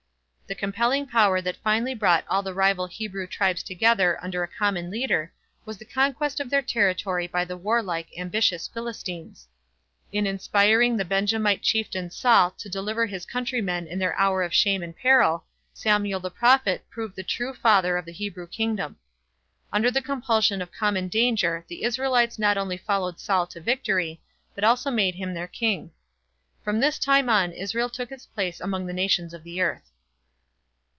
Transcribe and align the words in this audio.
The 0.47 0.55
compelling 0.55 1.07
power 1.07 1.39
that 1.39 1.55
finally 1.63 1.93
brought 1.95 2.25
all 2.27 2.43
the 2.43 2.53
rival 2.53 2.85
Hebrew 2.87 3.25
tribes 3.25 3.63
together 3.63 4.21
under 4.21 4.43
a 4.43 4.49
common 4.49 4.91
leader 4.91 5.31
was 5.63 5.77
the 5.77 5.85
conquest 5.85 6.41
of 6.41 6.49
their 6.49 6.61
territory 6.61 7.25
by 7.25 7.45
the 7.45 7.55
warlike, 7.55 8.09
ambitious 8.17 8.67
Philistines. 8.67 9.47
In 10.11 10.27
inspiring 10.27 10.97
the 10.97 11.05
Benjamite 11.05 11.61
chieftain 11.61 12.09
Saul 12.11 12.51
to 12.57 12.67
deliver 12.67 13.05
his 13.05 13.25
countrymen 13.25 13.87
in 13.87 13.97
their 13.97 14.13
hour 14.17 14.43
of 14.43 14.53
shame 14.53 14.83
and 14.83 14.93
peril, 14.93 15.45
Samuel 15.73 16.19
the 16.19 16.29
prophet 16.29 16.83
proved 16.89 17.15
the 17.15 17.23
true 17.23 17.53
father 17.53 17.95
of 17.95 18.03
the 18.03 18.11
Hebrew 18.11 18.45
kingdom. 18.45 18.97
Under 19.71 19.89
the 19.89 20.01
compulsion 20.01 20.61
of 20.61 20.69
common 20.73 21.07
danger 21.07 21.63
the 21.69 21.83
Israelites 21.85 22.37
not 22.37 22.57
only 22.57 22.75
followed 22.75 23.21
Saul 23.21 23.47
to 23.47 23.61
victory, 23.61 24.21
but 24.53 24.65
also 24.65 24.91
made 24.91 25.15
him 25.15 25.33
their 25.33 25.47
king. 25.47 25.91
From 26.61 26.81
this 26.81 26.99
time 26.99 27.29
on 27.29 27.53
Israel 27.53 27.87
took 27.87 28.11
its 28.11 28.25
place 28.25 28.59
among 28.59 28.85
the 28.85 28.91
nations 28.91 29.33
of 29.33 29.45
the 29.45 29.61
earth. 29.61 29.87